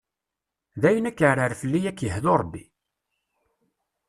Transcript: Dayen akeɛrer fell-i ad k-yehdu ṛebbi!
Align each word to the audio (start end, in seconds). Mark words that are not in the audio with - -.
Dayen 0.81 1.09
akeɛrer 1.09 1.51
fell-i 1.61 1.81
ad 1.89 1.95
k-yehdu 1.97 2.33
ṛebbi! 2.41 2.63